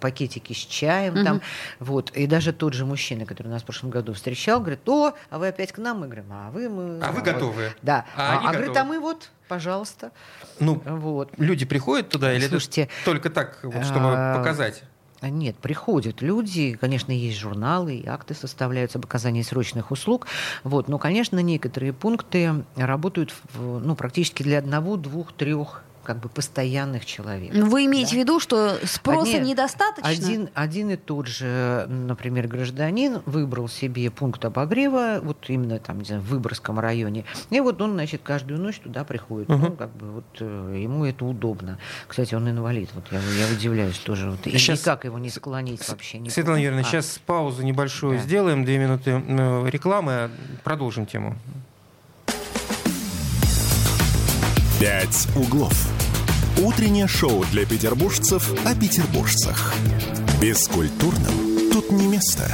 [0.00, 1.24] пакетики с чаем, Мгм.
[1.24, 1.40] там,
[1.80, 2.10] вот.
[2.12, 5.48] И даже тот же мужчина, который нас в прошлом году встречал, говорит, о, а вы
[5.48, 6.00] опять к нам?
[6.00, 7.00] Мы говорим, а вы мы...
[7.02, 7.24] А вы вот».
[7.24, 7.72] готовы?
[7.82, 8.04] Да.
[8.16, 10.12] А А, они а говорит, а мы вот, пожалуйста.
[10.60, 11.30] Ну, Вот.
[11.38, 14.82] люди приходят туда или Слушайте, только так, вот, чтобы а, показать?
[15.20, 20.28] А Нет, приходят люди, конечно, есть журналы, и акты составляются об оказании срочных услуг.
[20.62, 26.30] Вот, но, конечно, некоторые пункты работают в, ну, практически для одного, двух, трех как бы
[26.30, 27.52] постоянных человек.
[27.54, 28.16] Ну, Вы имеете Да.
[28.16, 30.08] в виду, что спроса Одни- недостаточно?
[30.08, 36.06] Один, один и тот же, например, гражданин выбрал себе пункт обогрева, вот именно там, не
[36.06, 39.50] знаю, в Выборгском районе, и вот он, значит, каждую ночь туда приходит.
[39.50, 39.76] Ну, Мгм.
[39.76, 41.78] как бы вот э, ему это удобно.
[42.06, 44.30] Кстати, он инвалид, вот я, я удивляюсь тоже.
[44.30, 46.20] Вот, и Щас- никак его не склонить вообще.
[46.20, 48.24] не Светлана Юрьевна, А, сейчас паузу небольшую Да.
[48.24, 50.30] сделаем, две минуты э, рекламы,
[50.64, 51.36] продолжим тему.
[54.80, 55.74] «Пять углов».
[56.58, 59.74] Утреннее шоу для петербуржцев о петербуржцах.
[60.40, 62.48] Бескультурным тут не место.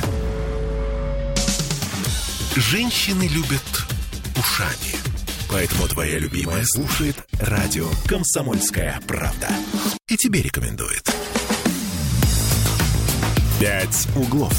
[2.56, 3.62] Женщины любят
[4.38, 4.96] ушами.
[5.50, 9.48] Поэтому твоя любимая слушает радио «Комсомольская правда».
[10.08, 11.06] И тебе рекомендует.
[13.60, 14.54] «Пять углов».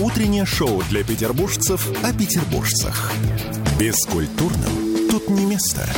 [0.00, 3.12] Утреннее шоу для петербуржцев о петербуржцах.
[3.78, 5.88] Бескультурным тут не место.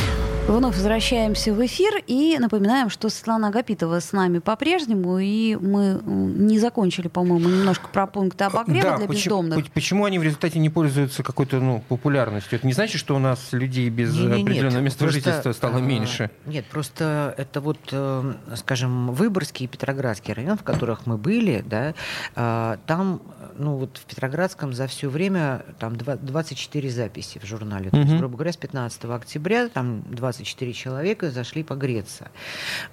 [0.47, 6.59] Вновь возвращаемся в эфир и напоминаем, что Светлана Агапитова с нами по-прежнему, и мы не
[6.59, 9.55] закончили, по-моему, немножко про пункты обогрева Да, для почему, бездомных.
[9.57, 12.59] поч- почему они в результате не пользуются какой-то ну, популярностью?
[12.59, 15.81] Это не значит, что у нас людей без Не-не-нет, определенного места просто, жительства стало а,
[15.81, 16.29] меньше.
[16.45, 21.95] Нет, просто это вот, э, скажем, Выборгский и Петроградский район, в которых мы были, да,
[22.35, 23.19] а, там,
[23.57, 27.89] ну вот в Петроградском за все время там два- 24 записи в журнале.
[27.89, 30.03] То есть, грубо говоря, с 15 октября, там
[30.35, 32.29] 24 человека зашли погреться.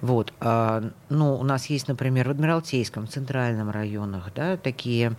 [0.01, 0.33] Вот.
[0.39, 5.13] А, ну, у нас есть, например, в Адмиралтейском, в центральном районах, да, такие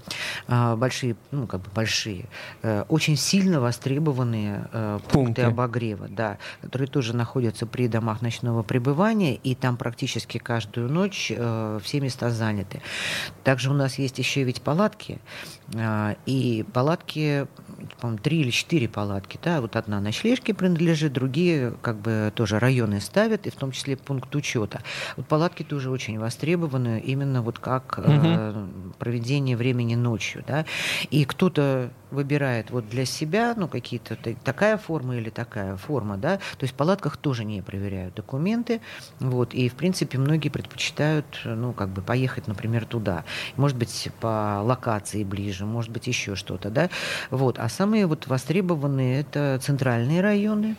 [0.49, 2.27] а, большие, ну, как бы большие,
[2.63, 8.63] э, очень сильно востребованные э, пункты, пункты обогрева, да, которые тоже находятся при домах ночного
[8.63, 12.81] пребывания, и там практически каждую ночь э, все места заняты.
[13.43, 15.19] Также у нас есть еще ведь палатки,
[16.27, 17.47] и палатки,
[18.01, 23.01] по-моему, три или четыре палатки, да, вот одна ночлежке принадлежит, другие как бы тоже районы
[23.01, 24.83] ставят, и в том числе пункт учета.
[25.17, 28.69] Вот палатки тоже очень востребованы именно вот как угу.
[28.99, 30.65] проведение времени ночью, да,
[31.11, 36.63] и кто-то выбирает вот для себя, ну, какие-то такая форма или такая форма, да, то
[36.63, 38.81] есть в палатках тоже не проверяют документы,
[39.21, 43.25] вот, и, в принципе, многие предпочитают, ну, как бы поехать, например, туда,
[43.57, 46.89] может быть, по локации ближе, может быть, еще что-то, да,
[47.31, 50.77] вот, а самые вот востребованные это центральные районы,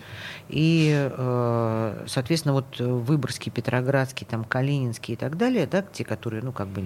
[0.47, 6.51] и, э, соответственно, вот Выборгский, Петроградский, там, Калининский и так далее, да, те, которые, ну,
[6.51, 6.81] как бы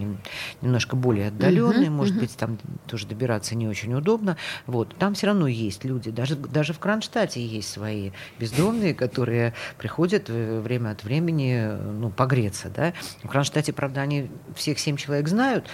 [0.61, 2.57] немножко более отдаленные, uh-huh, может быть, там
[2.87, 7.45] тоже добираться не очень удобно, вот, там все равно есть люди, даже, даже в Кронштадте
[7.45, 12.93] есть свои бездомные, которые приходят время от времени, ну, погреться, да.
[13.23, 15.65] В Кронштадте, правда, они всех семь человек знают,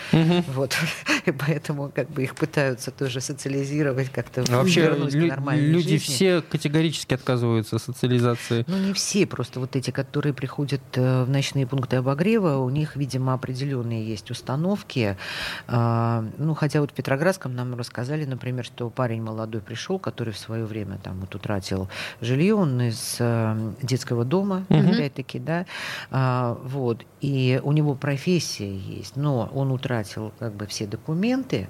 [0.54, 0.76] вот,
[1.26, 4.44] и поэтому как бы их пытаются тоже социализировать как-то.
[4.50, 5.98] А вообще лю- люди жизни.
[5.98, 8.64] все категорически отказываются социализации?
[8.68, 12.96] Ну, не все, просто вот эти, которые приходят э, в ночные пункты обогрева, у них,
[12.96, 15.18] видимо, определенные есть установки.
[15.68, 20.38] А, ну, хотя вот в Петроградском нам рассказали, например, что парень молодой пришел, который в
[20.38, 21.88] свое время там вот утратил
[22.22, 24.80] жилье, он из э, детского дома, угу.
[24.80, 25.66] опять-таки, да,
[26.12, 31.68] а, вот, и у него профессия есть, но он утратил как бы все документы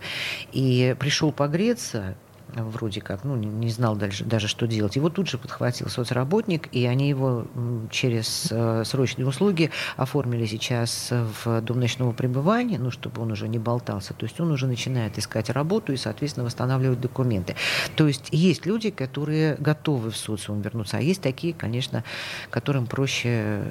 [0.51, 2.15] и пришел погреться,
[2.63, 4.95] вроде как, ну, не знал дальше, даже, что делать.
[4.95, 7.45] Его тут же подхватил соцработник, и они его
[7.91, 13.59] через э, срочные услуги оформили сейчас в дом ночного пребывания, ну, чтобы он уже не
[13.59, 14.13] болтался.
[14.13, 17.55] То есть он уже начинает искать работу и, соответственно, восстанавливать документы.
[17.95, 22.03] То есть есть люди, которые готовы в социум вернуться, а есть такие, конечно,
[22.49, 23.63] которым проще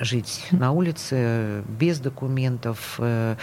[0.00, 2.96] жить на улице без документов.
[2.98, 3.36] Э,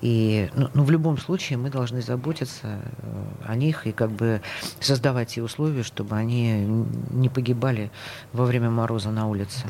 [0.00, 4.31] и, ну, ну, в любом случае мы должны заботиться э, о них и как бы
[4.80, 6.64] создавать те условия, чтобы они
[7.10, 7.90] не погибали
[8.32, 9.66] во время мороза на улице.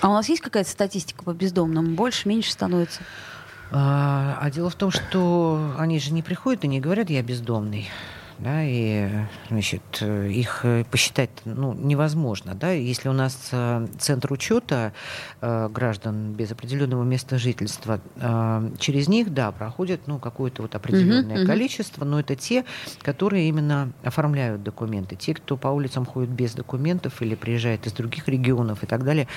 [0.00, 1.94] А у нас есть какая-то статистика по бездомным?
[1.94, 3.02] Больше, меньше становится?
[3.70, 7.88] А, а дело в том, что они же не приходят и не говорят, я бездомный
[8.40, 9.08] да, и
[9.48, 12.54] значит, их посчитать ну, невозможно.
[12.54, 12.70] Да?
[12.72, 14.92] Если у нас э, центр учета
[15.40, 21.44] э, граждан без определенного места жительства, э, через них, да, проходит ну, какое-то вот определенное
[21.44, 22.64] uh-huh, количество, но это те,
[23.02, 25.16] которые именно оформляют документы.
[25.16, 29.28] Те, кто по улицам ходит без документов или приезжает из других регионов и так далее,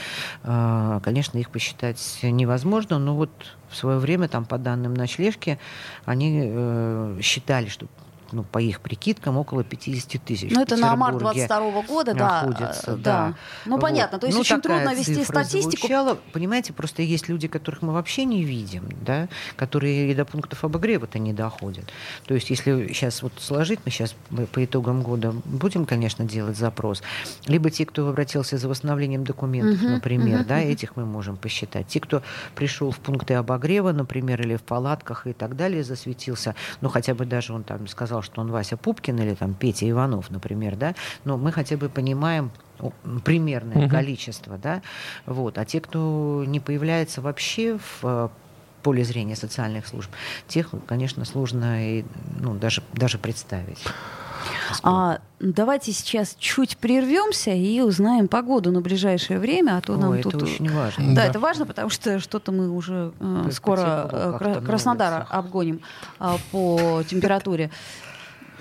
[0.43, 3.31] э, конечно, их посчитать невозможно, но вот
[3.69, 5.59] в свое время, там, по данным ночлежки,
[6.05, 7.87] они э, считали, что
[8.33, 10.51] ну, по их прикидкам, около 50 тысяч.
[10.51, 12.43] Ну, это на март 22 года, да.
[12.43, 12.97] Находится, да.
[12.97, 13.33] да.
[13.65, 13.81] Ну, вот.
[13.81, 14.19] понятно.
[14.19, 15.87] То есть ну, очень трудно вести статистику.
[15.87, 16.17] Звучала.
[16.33, 21.19] Понимаете, просто есть люди, которых мы вообще не видим, да, которые и до пунктов обогрева-то
[21.19, 21.85] не доходят.
[22.25, 24.15] То есть если сейчас вот сложить, мы сейчас
[24.51, 27.03] по итогам года будем, конечно, делать запрос,
[27.45, 30.71] либо те, кто обратился за восстановлением документов, uh-huh, например, uh-huh, да, uh-huh.
[30.71, 31.87] этих мы можем посчитать.
[31.87, 32.23] Те, кто
[32.55, 37.25] пришел в пункты обогрева, например, или в палатках и так далее, засветился, ну, хотя бы
[37.25, 41.37] даже он там сказал, что он Вася Пупкин или там Петя Иванов, например, да, но
[41.37, 42.51] мы хотя бы понимаем
[43.23, 43.89] примерное угу.
[43.89, 44.81] количество, да,
[45.25, 48.29] вот, а те, кто не появляется вообще в э,
[48.81, 50.09] поле зрения социальных служб,
[50.47, 52.05] тех, конечно, сложно и,
[52.39, 53.79] ну, даже, даже представить.
[54.81, 60.13] А, давайте сейчас чуть прервемся и узнаем погоду на ближайшее время, а то О, нам
[60.13, 60.43] это тут...
[60.43, 61.09] очень важно.
[61.09, 65.81] Да, да, это важно, потому что что-то мы уже э, скоро э, Краснодар обгоним
[66.19, 67.71] э, по температуре.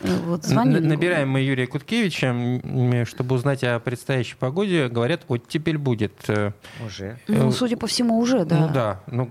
[0.03, 0.81] Э, вот звонили.
[0.81, 2.35] Набираем мы Юрия Куткевича,
[3.07, 4.89] чтобы узнать о предстоящей погоде.
[4.89, 6.13] Говорят, оттепель будет.
[6.29, 6.53] Э,
[6.85, 7.19] уже.
[7.29, 8.59] Ну, судя по всему, уже, да.
[8.59, 9.01] Ну да.
[9.07, 9.31] Ну,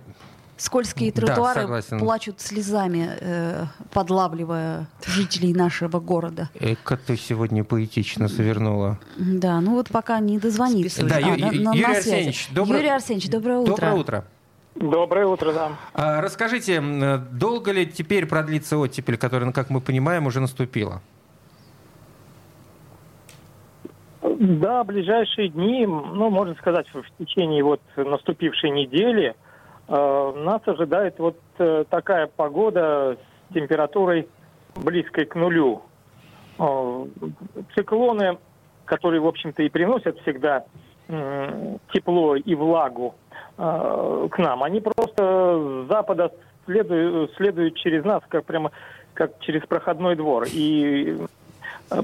[0.61, 6.51] Скользкие тротуары да, плачут слезами, э, подлавливая жителей нашего города.
[6.53, 8.99] Эка ты сегодня поэтично завернула.
[9.17, 10.97] Да, ну вот пока не дозвонились.
[10.97, 12.75] Да, а, Ю- на, Юрий на Арсеньевич, добро...
[12.75, 13.71] Юрий Арсеньевич, доброе утро.
[13.71, 14.25] Доброе утро.
[14.75, 15.71] Доброе утро, да.
[15.93, 16.81] А, расскажите,
[17.31, 21.01] долго ли теперь продлится оттепель, которая, как мы понимаем, уже наступила?
[24.21, 29.35] Да, ближайшие дни, ну, можно сказать, в течение вот наступившей недели–
[29.93, 33.17] Э, нас ожидает вот э, такая погода
[33.49, 34.29] с температурой
[34.75, 35.81] близкой к нулю.
[36.57, 37.05] Э,
[37.75, 38.37] циклоны,
[38.85, 40.65] которые, в общем-то, и приносят всегда
[41.91, 43.15] тепло и влагу
[43.57, 44.63] к нам.
[44.63, 46.31] Они просто с запада
[46.65, 48.71] следуют, следуют через нас, как прямо
[49.13, 50.45] как через проходной двор.
[50.51, 51.17] И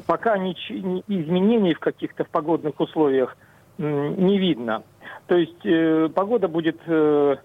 [0.05, 3.37] пока нич- изменений в каких-то погодных условиях
[3.77, 4.83] не видно.
[5.27, 7.35] То есть э, погода будет э,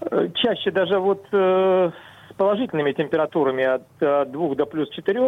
[0.00, 1.90] э, чаще даже вот э,
[2.38, 5.20] положительными температурами от, от 2 до плюс 4,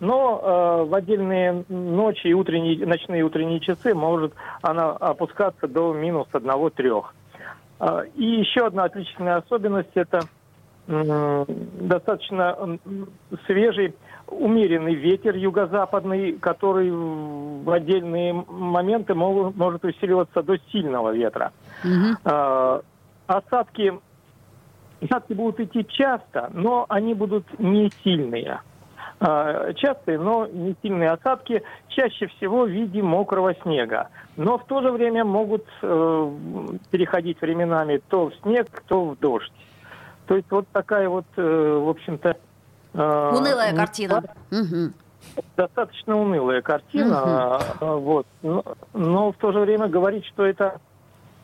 [0.00, 5.92] но э, в отдельные ночи и утренние, ночные и утренние часы может она опускаться до
[5.92, 7.04] минус 1-3.
[7.80, 10.20] Э, и еще одна отличительная особенность– это
[10.86, 11.44] э,
[11.80, 12.78] достаточно
[13.46, 13.94] свежий
[14.28, 21.52] умеренный ветер юго-западный, который в отдельные моменты может усиливаться до сильного ветра.
[21.84, 22.82] Угу.
[23.26, 23.92] Осадки,
[25.04, 28.60] осадки будут идти часто, но они будут не сильные.
[29.20, 34.08] А, частые, но не сильные осадки, чаще всего в виде мокрого снега.
[34.36, 36.30] Но в то же время могут э,
[36.90, 39.52] переходить временами то в снег, то в дождь.
[40.26, 42.36] То есть вот такая вот, э, в общем-то,
[42.94, 44.22] а, Унылая картина.
[45.56, 47.98] Достаточно унылая картина, угу.
[48.00, 48.26] вот.
[48.42, 48.62] Но,
[48.92, 50.80] но в то же время говорить, что это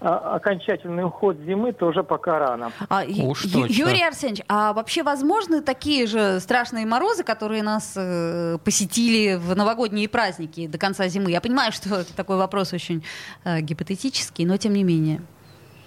[0.00, 2.72] окончательный уход зимы тоже пока рано.
[2.88, 8.58] А, Уж Ю- Юрий Арсеньевич, а вообще возможны такие же страшные морозы, которые нас э,
[8.64, 11.30] посетили в новогодние праздники до конца зимы?
[11.30, 13.04] Я понимаю, что такой вопрос очень
[13.44, 15.20] э, гипотетический, но тем не менее.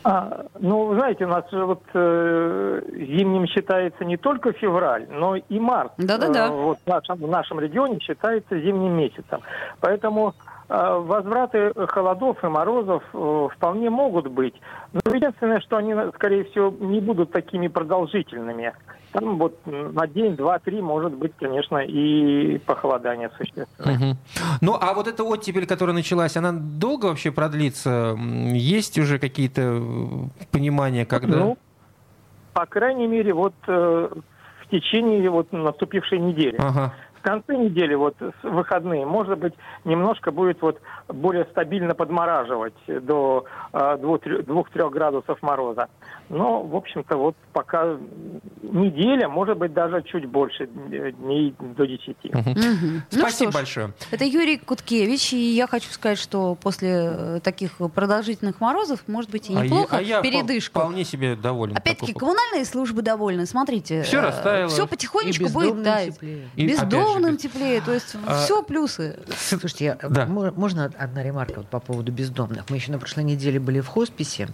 [0.06, 5.60] А, ну, знаете, у нас же вот э, зимним считается не только февраль, но и
[5.60, 5.94] март.
[5.98, 6.48] Да-да-да.
[6.48, 9.40] Э, вот в нашем, в нашем регионе считается зимним месяцем.
[9.80, 10.36] Поэтому
[10.70, 14.56] возвраты холодов и морозов э, вполне могут быть.
[14.94, 18.74] Но единственное, что они, скорее всего, не будут такими продолжительными.
[19.12, 23.96] Там вот на день, два, три, может быть, конечно, и похолодание существенное.
[23.96, 24.18] Угу.
[24.62, 28.18] Ну, а вот эта оттепель, которая началась, она долго вообще продлится?
[28.54, 31.38] Есть уже какие-то э, понимания, когда?
[31.38, 31.58] Ну,
[32.54, 34.10] по крайней мере, вот э,
[34.62, 36.56] в течение вот наступившей недели.
[36.58, 39.54] Ага конце недели, вот выходные, может быть,
[39.86, 45.88] немножко будет вот более стабильно подмораживать до э, 2-3 градусов мороза.
[46.30, 47.98] Но, в общем-то, вот пока
[48.62, 52.18] неделя, может быть, даже чуть больше дней до 10.
[52.26, 52.40] Угу.
[52.40, 53.02] Угу.
[53.10, 53.94] Спасибо ну большое.
[54.12, 59.50] Это Юрий Куткевич, и я хочу сказать, что после э, таких продолжительных морозов, может быть,
[59.50, 60.80] и неплохо, а я, а я передышку.
[60.80, 61.78] вполне себе доволен.
[61.78, 63.46] Опять-таки, коммунальные службы довольны.
[63.46, 64.70] Смотрите, все растаяло.
[64.70, 66.20] Все потихонечку будет таять.
[66.56, 69.20] Бездомным Бездомным теплее, то есть а, все плюсы.
[69.38, 70.26] Слушайте, я, да.
[70.26, 72.70] можно одна ремарка вот по поводу бездомных?
[72.70, 74.50] Мы еще на прошлой неделе были в хосписе,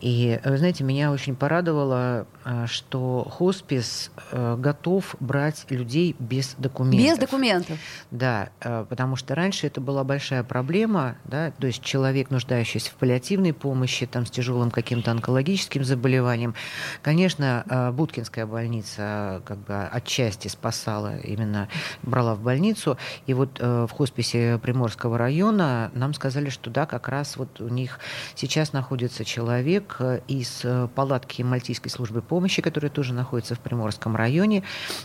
[0.00, 7.10] и, вы знаете, меня очень порадовало, а, что хоспис э, готов брать людей без документов.
[7.10, 7.78] Без документов?
[8.10, 12.94] Да, э, потому что раньше это была большая проблема, да, то есть человек, нуждающийся в
[12.94, 16.54] паллиативной помощи, там, с тяжелым каким-то онкологическим заболеванием.
[17.02, 21.68] Конечно, э, Будкинская больница как бы отчасти спасала именно
[22.02, 22.96] брала в больницу.
[23.26, 27.68] И вот э, в хосписе Приморского района нам сказали, что да, как раз вот у
[27.68, 27.98] них
[28.34, 34.16] сейчас находится человек э, из э, палатки Мальтийской службы помощи, которая тоже находится в Приморском
[34.16, 34.62] районе.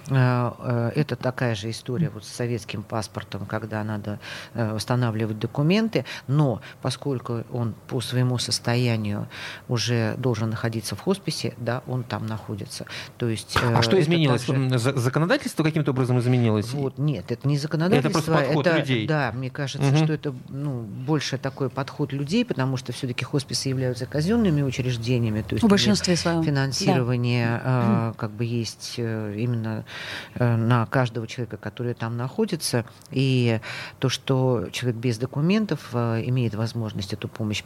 [0.10, 4.20] Э, э, это такая же история вот с советским паспортом, когда надо
[4.54, 6.06] э, восстанавливать документы.
[6.28, 9.28] Но поскольку он по своему состоянию
[9.68, 12.86] уже должен находиться в хосписе, да, он там находится.
[13.18, 14.44] То есть, э, а что изменилось?
[14.44, 14.78] Также...
[14.78, 16.74] Законодательство каким-то образом изменилось?
[16.76, 18.10] Вот, нет, это не законодательство.
[18.10, 19.08] Это просто подход это, людей.
[19.08, 19.98] Да, мне кажется, угу.
[19.98, 25.42] что это ну, больше такой подход людей, потому что все-таки хосписы являются казенными учреждениями.
[25.42, 26.44] То есть в большинстве своем.
[26.44, 28.12] Финансирование да.
[28.12, 29.86] э, как бы есть э, именно
[30.36, 32.86] э, на каждого человека, который там находится.
[33.12, 33.60] И
[34.00, 37.64] то, что человек без документов э, имеет возможность эту помощь.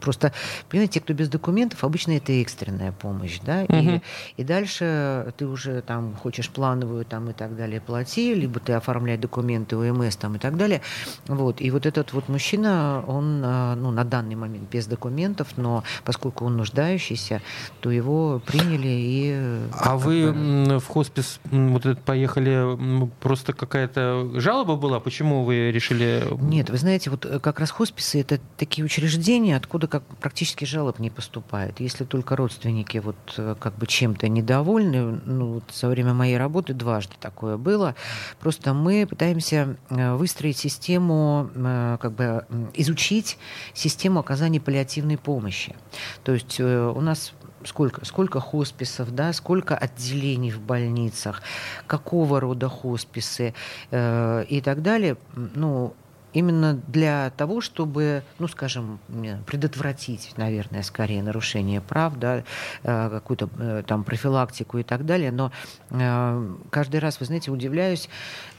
[0.00, 0.32] Просто,
[0.68, 3.40] понимаете, те, кто без документов, обычно это экстренная помощь.
[3.44, 3.64] Да?
[3.68, 3.76] Угу.
[3.76, 4.02] И,
[4.36, 9.16] и дальше ты уже там хочешь плановую там, и так далее плати, либо ты оформляй
[9.16, 10.82] документы ОМС там и так далее.
[11.26, 11.62] Вот.
[11.62, 16.44] И вот этот вот мужчина, он а, ну, на данный момент без документов, но поскольку
[16.44, 17.40] он нуждающийся,
[17.80, 19.68] то его приняли и...
[19.72, 20.78] А вы бы...
[20.78, 25.00] в хоспис вот поехали, просто какая-то жалоба была?
[25.00, 26.22] Почему вы решили...
[26.42, 30.98] Нет, вы знаете, вот э, как раз хосписы это такие учреждения, откуда как практически жалоб
[30.98, 31.80] не поступает.
[31.80, 36.74] Если только родственники вот э, как бы чем-то недовольны, ну, вот со время моей работы
[36.74, 37.94] дважды такое было,
[38.40, 43.38] Просто мы пытаемся э, выстроить систему, э, как бы изучить
[43.72, 45.74] систему оказания паллиативной помощи.
[46.24, 47.32] То есть э, у нас
[47.64, 51.42] сколько, сколько хосписов, да, сколько отделений в больницах,
[51.86, 53.54] какого рода хосписы
[53.90, 55.16] э, и так далее.
[55.34, 55.94] Ну,
[56.34, 58.98] именно для того, чтобы, ну, скажем,
[59.46, 62.44] предотвратить, наверное, скорее нарушение прав, да,
[62.82, 65.32] э, какую-то э, там профилактику и так далее.
[65.32, 65.52] Но
[66.70, 68.08] каждый раз, вы знаете, удивляюсь,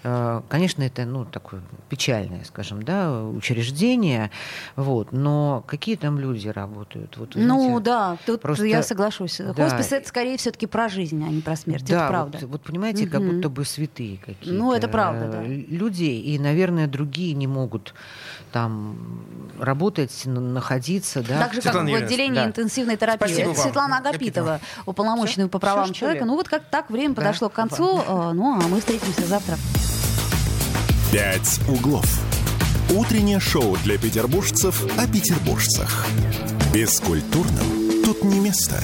[0.02, 4.32] конечно, это, ну, такое печальное, скажем, да, учреждение,
[4.76, 7.18] вот, но какие там люди работают?
[7.18, 8.66] Вот, ну, знаете, да, тут просто...
[8.66, 9.40] я соглашусь.
[9.40, 9.54] Да.
[9.54, 11.86] Хоспис это скорее все-таки про жизнь, а не про смерть.
[11.88, 12.38] Да, это правда.
[12.42, 13.12] Вот, вот понимаете, угу.
[13.12, 14.58] как будто бы святые какие-то.
[14.58, 15.44] Ну, это правда, да.
[15.44, 16.22] Людей.
[16.22, 17.65] И, наверное, другие не могут
[18.52, 18.98] там
[19.60, 21.22] работать, находиться.
[21.22, 21.40] Да.
[21.40, 22.46] Так же, как Светлана в отделении да.
[22.46, 23.26] интенсивной терапии.
[23.28, 26.26] Спасибо это Светлана Агапитова, уполномоченная по правам Все, человека.
[26.26, 27.22] Ну вот как так время да.
[27.22, 28.04] подошло к концу.
[28.08, 28.34] Да.
[28.34, 29.58] Ну, а мы встретимся завтра.
[31.12, 32.06] «Пять углов».
[32.94, 36.06] Утреннее шоу для петербуржцев о петербуржцах.
[36.74, 38.80] Бескультурным тут не место.